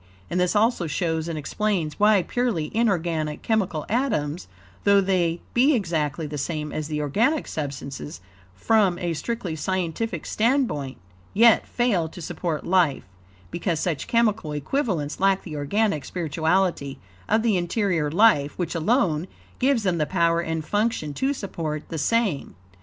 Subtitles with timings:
[0.31, 4.47] And this also shows and explains, why purely inorganic chemical atoms,
[4.83, 8.19] though they be exactly the same as the organic substances,
[8.55, 10.97] from a strictly scientific standpoint,
[11.35, 13.03] YET FAIL TO SUPPORT LIFE,
[13.51, 16.97] because such chemical equivalents lack the organic spirituality
[17.29, 19.27] of the interior life, which alone,
[19.59, 22.55] gives them the power and function to support the same.